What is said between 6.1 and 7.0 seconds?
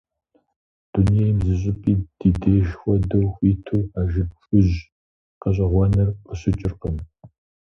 къыщыкӀыркъым.